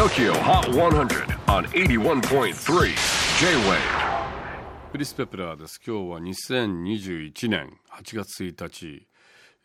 [0.00, 2.54] TOKYO HOT 100 on 81.3
[3.38, 3.76] J-WAVE
[4.92, 5.78] クリス・ペプラーです。
[5.86, 9.06] 今日は2021年8月1日、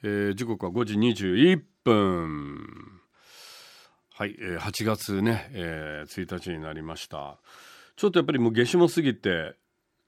[0.03, 2.57] えー時刻は5時21分。
[4.13, 7.37] はい、えー8月ね、えー1日になりました。
[7.95, 9.55] ちょっとやっぱりもう夏至も過ぎて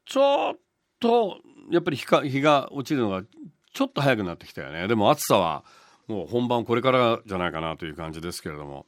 [0.03, 0.55] ちょっ
[0.99, 1.37] と
[1.71, 3.23] やっぱり日か日が落ちるのが
[3.71, 4.89] ちょっと早くなってきたよね。
[4.89, 5.63] でも暑さは
[6.09, 8.87] もう本番これからじゃないかなという感じですけれども。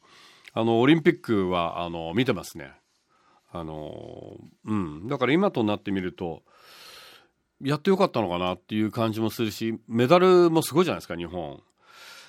[0.53, 2.71] あのオリンピックはあの見てますね。
[3.51, 5.07] あのうん。
[5.07, 6.43] だから今となってみると
[7.61, 11.61] やってよかったのかなっていう感じもするしメダルもすごいじゃないですか日本。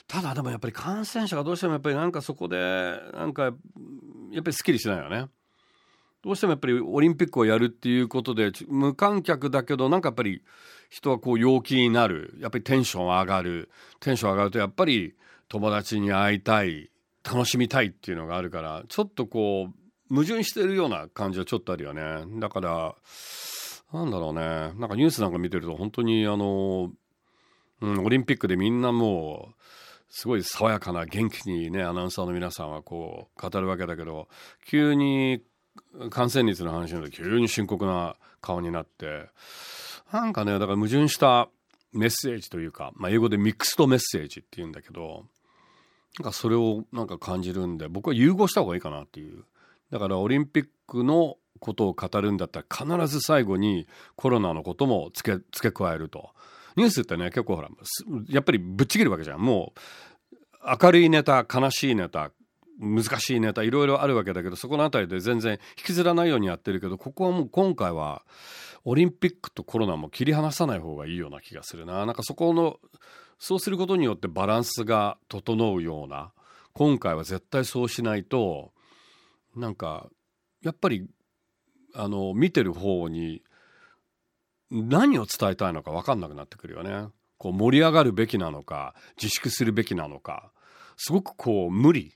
[0.09, 5.27] ただでもやっぱり感染者がどうしてもやっぱりなんかそこでなんかやっぱりすっきりしないよね。
[6.23, 10.43] どうしてもやっぱりオリンピックをやるっていうことで無観客だけどなんかやっぱり
[10.91, 12.35] 人はこう陽気になる。
[12.41, 13.71] やっぱりテンション上がる。
[14.01, 15.15] テンション上がるとやっぱり
[15.49, 16.91] 友達に会いたい。
[17.25, 22.25] 楽しみたいっていうのがあるからちょっとこう矛盾してるような感じはちょっとあるよね。
[22.41, 22.95] だから
[23.93, 24.41] なんだろうね。
[24.41, 26.93] なんかニュースなんか見てると本当にあの、
[27.81, 29.55] うん、オリンピックでみんなもう
[30.11, 34.29] すごい爽やかな元気にねアナウンサーの皆さんはこう語るわけだけど
[34.67, 35.43] 急に
[36.11, 39.27] 感染率の話になると急に深刻な顔になって
[40.13, 41.49] なんかねだから矛盾した
[41.93, 45.25] メッセージというか、まあ、英語でミックスドメッセージっていうんだけど
[46.19, 49.45] なんかそれをなんか感じるんで僕は融合した方がいいかなっていう。
[49.91, 53.87] だからオリンピックのことを語るんだったら必ず最後に
[54.17, 56.31] コロナのことも付け付け加えると。
[56.77, 57.69] ニュースってね結構ほら
[58.29, 59.41] やっぱりぶっちぎるわけじゃん。
[59.41, 62.33] もう明るいネタ悲しいネタ
[62.79, 68.23] 難しいネタいろいろあるわけだけどそこのあたりで全然引きずらないようにやってるけどここはもう今回は
[68.85, 72.07] オリンピックとコロナも切り離さない方がいいような気がするな。
[72.07, 72.79] なんかそこの
[73.41, 76.31] そうすることによってバランスが整うような
[76.75, 78.73] 今回は絶対そうしないと
[79.57, 80.09] なんか
[80.63, 81.09] やっぱり
[81.95, 83.43] あの見てる方に
[84.71, 87.09] 何を伝えたいのか分かんなくなってくるよね。
[87.39, 90.53] こう盛り上がるべきなのか自粛するべきなのか
[90.99, 92.15] すごくこう無理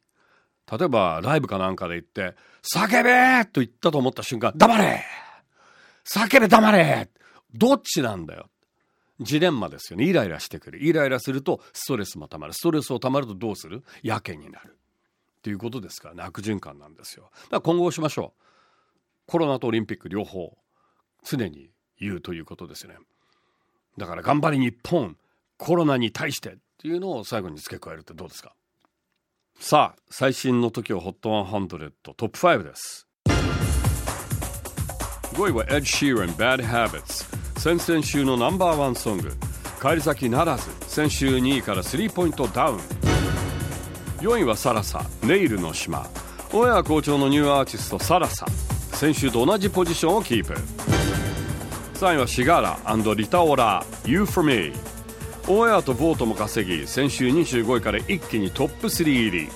[0.70, 5.02] 例えばライブかなんかで言って「叫べ!」と言ったと思った瞬間「黙れ!」
[6.04, 7.08] 「叫べ黙れ!」
[7.54, 8.50] どっちなんだよ
[9.20, 10.04] ジレンマですよね。
[10.04, 10.78] イライラしてくる。
[10.82, 12.52] イライラするとストレスもたまる。
[12.52, 13.84] ストレスをたまるとどうする？
[14.02, 14.76] やけになる。
[15.38, 17.24] っていうことですから悪循環なんですよ。
[17.24, 18.40] だから今後しましょう。
[19.26, 20.56] コロナとオリンピック両方
[21.22, 21.70] 常に
[22.00, 22.98] 言うということですよね。
[23.96, 25.16] だから頑張れ日本
[25.56, 28.54] コロナに対してっていうのを最後に付け加えるってどうですか？
[29.60, 33.06] さあ最新の時を HOT100 トップ5です。
[35.34, 39.32] 5位は Ed Sheeran Bad Habits 先々週のナンバーワンソング。
[39.78, 42.78] 返り咲きならず先週2位から3ポイントダウン。
[44.20, 46.06] 4位はさらさネイルの島。
[46.52, 48.44] オンエア好調のニューアーティストさらさ。
[48.92, 50.52] 先週と同じポジションをキープ。
[51.94, 54.70] 3位はシガーラリタオラ You for Me
[55.48, 59.48] オンエアとボートも稼ぎ先週25位から一気にトップ3入り。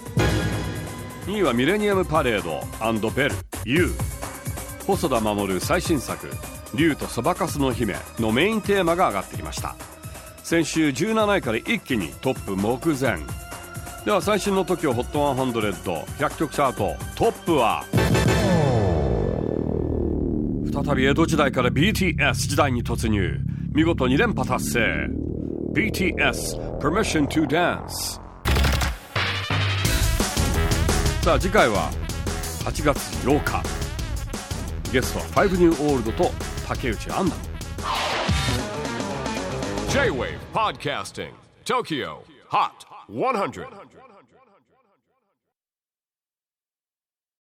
[1.26, 3.34] 2位はミレニアムパレードベル
[3.66, 3.90] You
[4.86, 6.26] 細田守最新作
[6.74, 9.74] 「竜とそばかすの姫」のメインテーマが上がってきました。
[10.42, 13.18] 先週17位から一気にトップ目前。
[14.04, 17.84] では最新の TOKIOHOT100100 曲チャートトップは。
[20.72, 23.38] 再び江戸時代から BTS 時代に突入。
[23.74, 25.08] 見事2連覇達成。
[25.74, 28.18] BTS Permission to Dance
[31.22, 31.90] さあ次回は
[32.64, 33.62] 8月8日。
[34.92, 36.32] ゲストは5ニューオールドと
[36.67, 37.35] 竹内杏奈
[39.89, 41.33] J-WAVE PODCASTING
[41.65, 43.67] TOKYO HOT 100